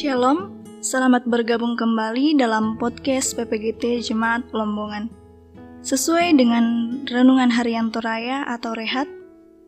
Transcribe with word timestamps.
Shalom, 0.00 0.64
selamat 0.80 1.28
bergabung 1.28 1.76
kembali 1.76 2.40
dalam 2.40 2.80
podcast 2.80 3.36
PPGT 3.36 4.00
Jemaat 4.00 4.48
Pelombongan. 4.48 5.12
Sesuai 5.84 6.40
dengan 6.40 6.64
renungan 7.04 7.52
harian 7.52 7.92
Toraya 7.92 8.48
atau 8.48 8.72
rehat, 8.72 9.04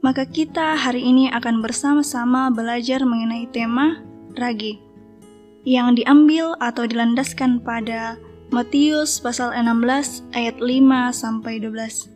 maka 0.01 0.25
kita 0.25 0.73
hari 0.81 1.05
ini 1.05 1.29
akan 1.37 1.61
bersama-sama 1.61 2.49
belajar 2.49 3.05
mengenai 3.05 3.45
tema 3.53 4.01
ragi 4.33 4.81
yang 5.69 5.93
diambil 5.93 6.57
atau 6.65 6.89
dilandaskan 6.89 7.61
pada 7.61 8.17
Matius 8.49 9.21
pasal 9.21 9.53
16 9.53 10.33
ayat 10.33 10.57
5 10.57 11.13
sampai 11.13 11.61
12. 11.61 12.09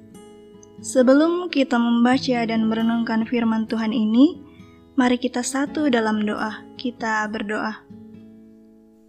Sebelum 0.80 1.52
kita 1.52 1.76
membaca 1.76 2.48
dan 2.48 2.64
merenungkan 2.64 3.28
firman 3.28 3.68
Tuhan 3.68 3.92
ini, 3.92 4.40
mari 4.96 5.20
kita 5.20 5.44
satu 5.44 5.92
dalam 5.92 6.24
doa. 6.24 6.64
Kita 6.80 7.28
berdoa. 7.28 7.85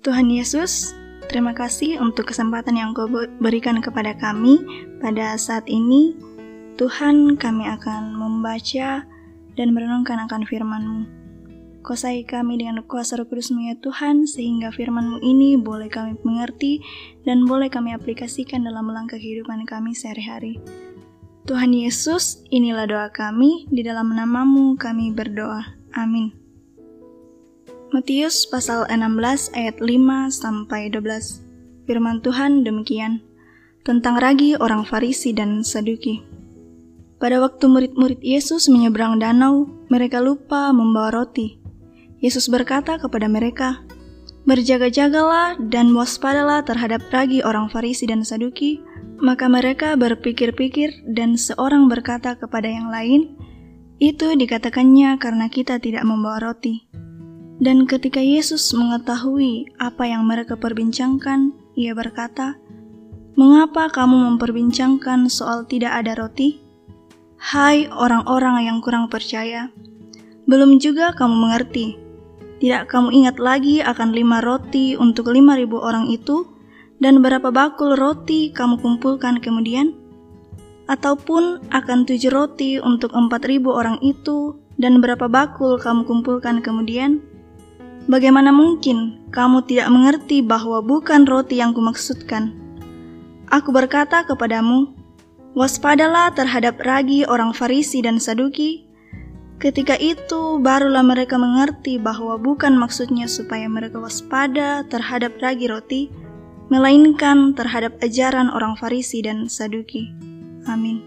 Tuhan 0.07 0.31
Yesus, 0.31 0.95
terima 1.27 1.52
kasih 1.52 1.99
untuk 1.99 2.31
kesempatan 2.31 2.79
yang 2.79 2.95
Kau 2.95 3.11
berikan 3.43 3.84
kepada 3.84 4.16
kami 4.16 4.55
pada 5.03 5.35
saat 5.35 5.67
ini. 5.67 6.16
Tuhan, 6.80 7.35
kami 7.35 7.67
akan 7.67 8.16
membaca 8.16 9.03
dan 9.59 9.67
merenungkan 9.75 10.16
akan 10.23 10.47
firman-Mu. 10.47 11.02
Kuasai 11.83 12.23
kami 12.23 12.55
dengan 12.55 12.88
kuasa 12.88 13.20
roh 13.20 13.27
kudus 13.27 13.52
ya 13.52 13.75
Tuhan, 13.83 14.23
sehingga 14.23 14.71
firman-Mu 14.71 15.20
ini 15.20 15.59
boleh 15.59 15.91
kami 15.91 16.16
mengerti 16.23 16.80
dan 17.27 17.44
boleh 17.44 17.67
kami 17.67 17.91
aplikasikan 17.91 18.63
dalam 18.63 18.88
langkah 18.88 19.19
kehidupan 19.19 19.67
kami 19.67 19.91
sehari-hari. 19.91 20.55
Tuhan 21.52 21.75
Yesus, 21.75 22.47
inilah 22.47 22.88
doa 22.88 23.08
kami, 23.11 23.67
di 23.67 23.83
dalam 23.83 24.16
namamu 24.16 24.80
kami 24.80 25.11
berdoa. 25.11 25.67
Amin. 25.99 26.46
Matius 27.87 28.43
pasal 28.43 28.83
16 28.91 29.55
ayat 29.55 29.80
5 29.80 30.27
sampai 30.27 30.91
12. 30.91 31.88
Firman 31.88 32.19
Tuhan 32.19 32.67
demikian 32.67 33.23
tentang 33.88 34.19
ragi 34.19 34.59
orang 34.59 34.83
Farisi 34.83 35.31
dan 35.31 35.63
Saduki. 35.63 36.19
Pada 37.16 37.39
waktu 37.39 37.63
murid-murid 37.63 38.19
Yesus 38.19 38.67
menyeberang 38.67 39.23
danau, 39.23 39.71
mereka 39.88 40.19
lupa 40.19 40.75
membawa 40.75 41.16
roti. 41.16 41.63
Yesus 42.19 42.52
berkata 42.52 42.99
kepada 42.99 43.31
mereka, 43.31 43.79
"Berjaga-jagalah 44.44 45.55
dan 45.72 45.95
waspadalah 45.95 46.67
terhadap 46.67 47.07
ragi 47.16 47.39
orang 47.39 47.72
Farisi 47.72 48.03
dan 48.03 48.27
Saduki." 48.27 48.83
Maka 49.23 49.47
mereka 49.47 49.95
berpikir-pikir 49.95 51.07
dan 51.16 51.39
seorang 51.39 51.88
berkata 51.88 52.35
kepada 52.35 52.67
yang 52.67 52.91
lain, 52.91 53.31
"Itu 54.03 54.35
dikatakannya 54.35 55.16
karena 55.23 55.47
kita 55.47 55.79
tidak 55.79 56.03
membawa 56.03 56.51
roti." 56.51 57.06
Dan 57.58 57.89
ketika 57.89 58.22
Yesus 58.22 58.69
mengetahui 58.77 59.73
apa 59.81 60.05
yang 60.05 60.30
mereka 60.30 60.53
perbincangkan, 60.53 61.58
ia 61.73 61.97
berkata, 61.97 62.53
"Mengapa 63.33 63.89
kamu 63.89 64.30
memperbincangkan 64.33 65.25
soal 65.25 65.66
tidak 65.66 65.97
ada 66.05 66.13
roti? 66.13 66.61
Hai 67.41 67.89
orang-orang 67.89 68.69
yang 68.69 68.78
kurang 68.85 69.09
percaya, 69.09 69.73
belum 70.45 70.78
juga 70.78 71.17
kamu 71.17 71.33
mengerti. 71.33 71.97
Tidak 72.61 72.89
kamu 72.89 73.09
ingat 73.13 73.38
lagi 73.41 73.81
akan 73.81 74.13
lima 74.13 74.38
roti 74.41 74.94
untuk 74.94 75.33
lima 75.33 75.58
ribu 75.58 75.81
orang 75.81 76.13
itu, 76.13 76.45
dan 77.02 77.25
berapa 77.25 77.50
bakul 77.50 77.97
roti 77.97 78.53
kamu 78.53 78.78
kumpulkan 78.81 79.41
kemudian? 79.41 79.97
Ataupun 80.85 81.66
akan 81.73 82.05
tujuh 82.05 82.30
roti 82.30 82.78
untuk 82.78 83.17
empat 83.17 83.50
ribu 83.50 83.73
orang 83.73 83.97
itu, 84.05 84.61
dan 84.78 85.02
berapa 85.02 85.25
bakul 85.25 85.81
kamu 85.81 86.05
kumpulkan 86.05 86.61
kemudian?" 86.61 87.17
Bagaimana 88.08 88.55
mungkin 88.55 89.27
kamu 89.36 89.67
tidak 89.67 89.91
mengerti 89.91 90.39
bahwa 90.39 90.80
bukan 90.80 91.27
roti 91.27 91.59
yang 91.59 91.75
kumaksudkan? 91.75 92.55
Aku 93.51 93.75
berkata 93.75 94.23
kepadamu, 94.23 94.95
waspadalah 95.51 96.31
terhadap 96.31 96.79
ragi 96.88 97.28
orang 97.28 97.51
Farisi 97.51 98.00
dan 98.00 98.16
Saduki. 98.16 98.88
Ketika 99.59 100.00
itu 100.00 100.56
barulah 100.63 101.03
mereka 101.03 101.35
mengerti 101.35 102.00
bahwa 102.00 102.40
bukan 102.40 102.79
maksudnya 102.79 103.28
supaya 103.28 103.68
mereka 103.68 104.00
waspada 104.00 104.88
terhadap 104.88 105.35
ragi 105.44 105.68
roti, 105.68 106.07
melainkan 106.72 107.51
terhadap 107.59 108.00
ajaran 108.00 108.47
orang 108.56 108.79
Farisi 108.79 109.19
dan 109.19 109.51
Saduki. 109.51 110.16
Amin. 110.63 111.03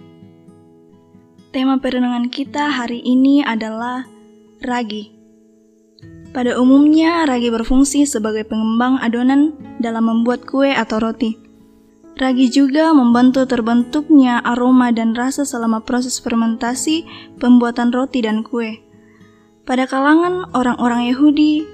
Tema 1.49 1.81
perenungan 1.81 2.29
kita 2.29 2.69
hari 2.69 3.01
ini 3.01 3.41
adalah 3.41 4.05
ragi. 4.61 5.20
Pada 6.31 6.55
umumnya, 6.63 7.27
ragi 7.27 7.51
berfungsi 7.51 8.07
sebagai 8.07 8.47
pengembang 8.47 9.03
adonan 9.03 9.51
dalam 9.83 10.07
membuat 10.07 10.47
kue 10.47 10.71
atau 10.71 11.03
roti. 11.03 11.35
Ragi 12.15 12.47
juga 12.55 12.95
membantu 12.95 13.51
terbentuknya 13.51 14.39
aroma 14.47 14.95
dan 14.95 15.19
rasa 15.19 15.43
selama 15.43 15.83
proses 15.83 16.23
fermentasi 16.23 17.03
pembuatan 17.43 17.91
roti 17.91 18.23
dan 18.23 18.47
kue. 18.47 18.79
Pada 19.67 19.91
kalangan 19.91 20.47
orang-orang 20.55 21.11
Yahudi, 21.11 21.67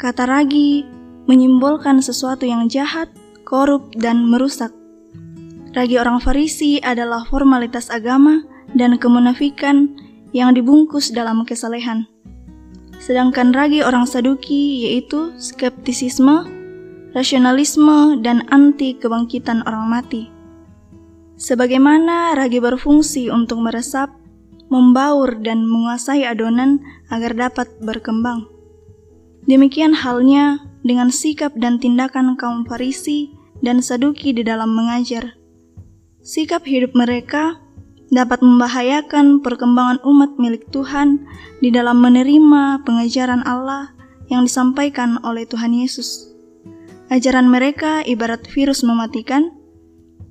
kata 0.00 0.24
ragi 0.24 0.88
menyimbolkan 1.28 2.00
sesuatu 2.00 2.48
yang 2.48 2.64
jahat, 2.72 3.12
korup, 3.44 3.92
dan 3.92 4.24
merusak. 4.24 4.72
Ragi 5.76 6.00
orang 6.00 6.24
Farisi 6.24 6.80
adalah 6.80 7.28
formalitas 7.28 7.92
agama 7.92 8.40
dan 8.72 8.96
kemunafikan 8.96 9.92
yang 10.32 10.56
dibungkus 10.56 11.12
dalam 11.12 11.44
kesalehan. 11.44 12.08
Sedangkan 12.98 13.54
ragi 13.54 13.80
orang 13.86 14.04
Saduki 14.10 14.90
yaitu 14.90 15.30
skeptisisme, 15.38 16.44
rasionalisme, 17.14 18.18
dan 18.26 18.42
anti 18.50 18.98
kebangkitan 18.98 19.62
orang 19.70 19.86
mati. 19.86 20.26
Sebagaimana 21.38 22.34
ragi 22.34 22.58
berfungsi 22.58 23.30
untuk 23.30 23.62
meresap, 23.62 24.10
membaur, 24.66 25.38
dan 25.38 25.62
menguasai 25.62 26.26
adonan 26.26 26.82
agar 27.14 27.38
dapat 27.38 27.70
berkembang. 27.78 28.50
Demikian 29.46 29.94
halnya 29.94 30.58
dengan 30.82 31.14
sikap 31.14 31.54
dan 31.54 31.78
tindakan 31.78 32.34
kaum 32.34 32.66
Farisi 32.66 33.32
dan 33.62 33.78
Saduki 33.78 34.34
di 34.34 34.42
dalam 34.42 34.74
mengajar. 34.74 35.38
Sikap 36.20 36.66
hidup 36.66 36.92
mereka 36.98 37.62
dapat 38.08 38.40
membahayakan 38.40 39.44
perkembangan 39.44 40.00
umat 40.04 40.40
milik 40.40 40.68
Tuhan 40.72 41.28
di 41.60 41.68
dalam 41.68 42.00
menerima 42.00 42.84
pengajaran 42.84 43.44
Allah 43.44 43.92
yang 44.32 44.48
disampaikan 44.48 45.20
oleh 45.24 45.44
Tuhan 45.44 45.76
Yesus. 45.76 46.32
Ajaran 47.08 47.48
mereka 47.48 48.04
ibarat 48.04 48.44
virus 48.52 48.84
mematikan. 48.84 49.52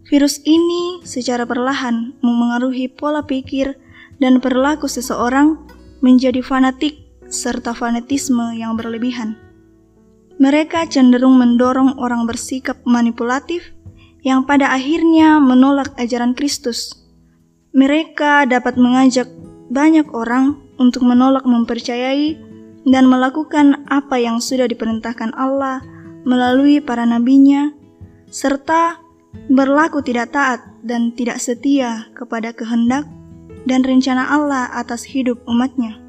Virus 0.07 0.39
ini 0.47 1.03
secara 1.03 1.43
perlahan 1.43 2.15
memengaruhi 2.23 2.87
pola 2.87 3.25
pikir 3.25 3.75
dan 4.23 4.39
perilaku 4.39 4.87
seseorang 4.87 5.59
menjadi 5.99 6.39
fanatik 6.39 6.95
serta 7.27 7.75
fanatisme 7.75 8.55
yang 8.55 8.79
berlebihan. 8.79 9.35
Mereka 10.37 10.87
cenderung 10.87 11.35
mendorong 11.41 11.97
orang 11.97 12.29
bersikap 12.29 12.77
manipulatif 12.85 13.73
yang 14.21 14.45
pada 14.45 14.69
akhirnya 14.69 15.41
menolak 15.41 15.91
ajaran 15.97 16.37
Kristus 16.37 17.06
mereka 17.77 18.49
dapat 18.49 18.73
mengajak 18.73 19.29
banyak 19.69 20.09
orang 20.09 20.57
untuk 20.81 21.05
menolak 21.05 21.45
mempercayai 21.45 22.33
dan 22.89 23.05
melakukan 23.05 23.85
apa 23.85 24.17
yang 24.17 24.41
sudah 24.41 24.65
diperintahkan 24.65 25.37
Allah 25.37 25.85
melalui 26.25 26.81
para 26.81 27.05
nabinya, 27.05 27.69
serta 28.33 28.97
berlaku 29.53 30.01
tidak 30.01 30.33
taat 30.33 30.65
dan 30.81 31.13
tidak 31.13 31.37
setia 31.37 32.09
kepada 32.17 32.49
kehendak 32.49 33.05
dan 33.69 33.85
rencana 33.85 34.25
Allah 34.25 34.73
atas 34.73 35.05
hidup 35.05 35.37
umatnya. 35.45 36.01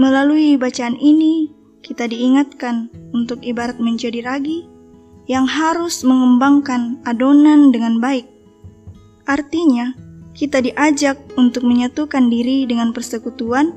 Melalui 0.00 0.56
bacaan 0.56 0.96
ini, 0.96 1.52
kita 1.84 2.08
diingatkan 2.08 2.88
untuk 3.12 3.44
ibarat 3.44 3.76
menjadi 3.76 4.24
ragi 4.24 4.64
yang 5.28 5.44
harus 5.44 6.00
mengembangkan 6.06 7.04
adonan 7.04 7.68
dengan 7.68 8.00
baik. 8.00 8.24
Artinya, 9.28 9.92
kita 10.34 10.62
diajak 10.62 11.18
untuk 11.34 11.66
menyatukan 11.66 12.30
diri 12.30 12.64
dengan 12.64 12.94
persekutuan, 12.94 13.74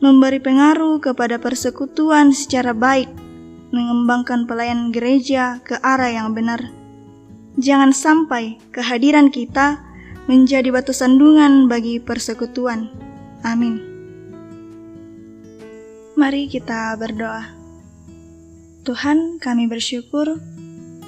memberi 0.00 0.40
pengaruh 0.40 1.00
kepada 1.00 1.36
persekutuan 1.36 2.32
secara 2.32 2.72
baik, 2.72 3.08
mengembangkan 3.70 4.48
pelayanan 4.48 4.90
gereja 4.94 5.60
ke 5.62 5.76
arah 5.80 6.10
yang 6.10 6.32
benar. 6.32 6.60
Jangan 7.54 7.94
sampai 7.94 8.58
kehadiran 8.74 9.30
kita 9.30 9.78
menjadi 10.26 10.72
batu 10.72 10.90
sandungan 10.90 11.70
bagi 11.70 12.00
persekutuan. 12.02 12.90
Amin. 13.44 13.78
Mari 16.14 16.48
kita 16.48 16.94
berdoa. 16.96 17.50
Tuhan, 18.84 19.40
kami 19.40 19.66
bersyukur 19.66 20.38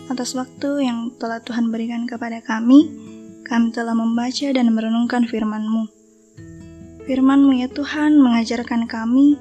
atas 0.06 0.38
waktu 0.38 0.86
yang 0.86 1.10
telah 1.18 1.42
Tuhan 1.42 1.68
berikan 1.74 2.06
kepada 2.06 2.38
kami 2.40 2.88
kami 3.46 3.70
telah 3.70 3.94
membaca 3.94 4.50
dan 4.50 4.74
merenungkan 4.74 5.22
firman-Mu. 5.22 5.86
Firman-Mu 7.06 7.62
ya 7.62 7.70
Tuhan 7.70 8.18
mengajarkan 8.18 8.90
kami 8.90 9.38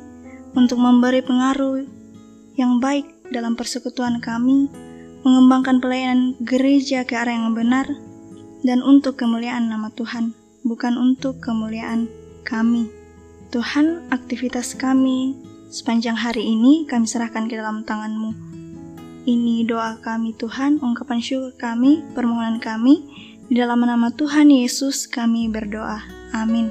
untuk 0.54 0.78
memberi 0.78 1.25
pengaruh 1.25 1.81
yang 2.54 2.78
baik 2.78 3.10
dalam 3.34 3.57
persekutuan 3.57 4.22
kami, 4.22 4.69
mengembangkan 5.25 5.81
pelayanan 5.81 6.38
gereja 6.46 7.02
ke 7.02 7.18
arah 7.18 7.34
yang 7.34 7.57
benar, 7.57 7.90
dan 8.62 8.86
untuk 8.86 9.18
kemuliaan 9.18 9.68
nama 9.68 9.90
Tuhan, 9.98 10.38
bukan 10.62 10.94
untuk 10.96 11.42
kemuliaan 11.42 12.06
kami. 12.46 12.86
Tuhan, 13.50 14.06
aktivitas 14.13 14.78
kami 14.78 15.34
sepanjang 15.74 16.16
hari 16.16 16.46
ini 16.46 16.86
kami 16.86 17.10
serahkan 17.10 17.50
ke 17.50 17.57
dalam 17.57 17.81
tangan-Mu. 17.81 18.31
Ini 19.25 19.66
doa 19.66 19.98
kami 20.06 20.38
Tuhan, 20.38 20.78
ungkapan 20.86 21.18
syukur 21.18 21.57
kami, 21.57 22.06
permohonan 22.13 22.62
kami, 22.62 23.02
di 23.45 23.62
dalam 23.62 23.86
nama 23.86 24.09
Tuhan 24.09 24.50
Yesus 24.50 25.06
kami 25.06 25.50
berdoa. 25.50 26.01
Amin. 26.33 26.69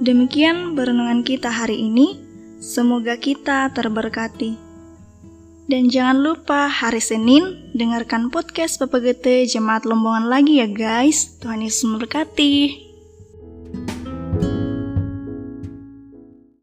Demikian 0.00 0.72
perenungan 0.76 1.24
kita 1.24 1.52
hari 1.52 1.76
ini. 1.76 2.20
Semoga 2.60 3.16
kita 3.16 3.72
terberkati. 3.72 4.56
Dan 5.70 5.86
jangan 5.86 6.18
lupa 6.18 6.66
hari 6.66 6.98
Senin 6.98 7.72
dengarkan 7.78 8.28
podcast 8.28 8.82
PPGT 8.82 9.46
Jemaat 9.46 9.86
Lombongan 9.86 10.26
lagi 10.26 10.58
ya 10.58 10.68
guys. 10.68 11.38
Tuhan 11.38 11.62
Yesus 11.62 11.86
memberkati. 11.86 12.89